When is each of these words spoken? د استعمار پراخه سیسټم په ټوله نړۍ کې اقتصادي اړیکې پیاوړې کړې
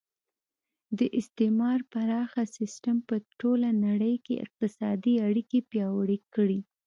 د 0.97 0.99
استعمار 1.19 1.79
پراخه 1.91 2.43
سیسټم 2.57 2.97
په 3.07 3.15
ټوله 3.39 3.69
نړۍ 3.85 4.15
کې 4.25 4.41
اقتصادي 4.45 5.15
اړیکې 5.27 5.59
پیاوړې 5.71 6.17
کړې 6.35 6.59